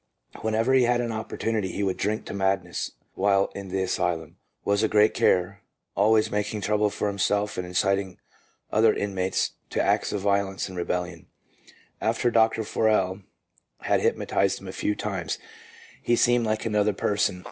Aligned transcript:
Whenever 0.41 0.73
he 0.73 0.85
had 0.85 0.99
opportunity 0.99 1.71
he 1.73 1.83
would 1.83 1.95
drink 1.97 2.25
to 2.25 2.33
madness 2.33 2.93
while 3.13 3.51
in 3.53 3.67
the 3.67 3.83
asylum, 3.83 4.35
was 4.65 4.81
a 4.81 4.87
great 4.87 5.13
care, 5.13 5.61
always 5.95 6.31
making 6.31 6.59
trouble 6.59 6.89
for 6.89 7.07
himself 7.07 7.55
and 7.55 7.67
inciting 7.67 8.17
the 8.71 8.77
other 8.77 8.95
inmates 8.95 9.51
to 9.69 9.79
acts 9.79 10.11
of 10.11 10.21
violence 10.21 10.67
and 10.67 10.75
rebellion. 10.75 11.27
After 12.01 12.31
Dr. 12.31 12.63
Forel 12.63 13.21
had 13.81 14.01
hypnotized 14.01 14.59
him 14.59 14.67
a 14.67 14.71
few 14.73 14.95
times, 14.95 15.37
he 16.01 16.15
seemed 16.15 16.47
like 16.47 16.65
another 16.65 16.93
person. 16.93 17.39